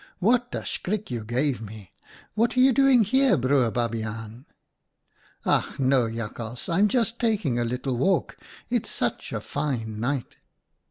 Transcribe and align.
'What 0.17 0.55
a 0.55 0.65
schrik 0.65 1.11
you 1.11 1.23
gave 1.23 1.61
me! 1.61 1.91
What 2.33 2.57
are 2.57 2.59
you 2.59 2.73
doing 2.73 3.03
here, 3.03 3.37
Broer 3.37 3.69
Babiaan 3.71 4.45
?'"'Ach 5.45 5.77
no! 5.77 6.09
Jakhals, 6.09 6.67
I'm 6.69 6.87
just 6.87 7.19
taking 7.19 7.59
a 7.59 7.63
little 7.63 7.95
walk. 7.97 8.35
It's 8.67 8.89
such 8.89 9.31
a 9.31 9.39
fine 9.39 9.99
night.' 9.99 10.37